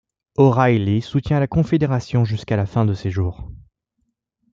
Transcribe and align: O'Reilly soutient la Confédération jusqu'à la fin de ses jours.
O'Reilly 0.35 0.99
soutient 1.03 1.39
la 1.39 1.45
Confédération 1.45 2.25
jusqu'à 2.25 2.55
la 2.57 2.65
fin 2.65 2.85
de 2.85 2.95
ses 2.95 3.11
jours. 3.11 3.47